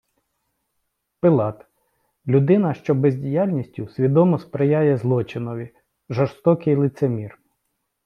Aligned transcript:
Пилат— 1.19 1.65
людина, 2.27 2.73
що 2.73 2.95
бездіяльністю 2.95 3.87
свідомо 3.87 4.39
сприяє 4.39 4.97
злочинов 4.97 5.57
і 5.59 5.73
жорстокий 6.09 6.75
лицемір 6.75 7.39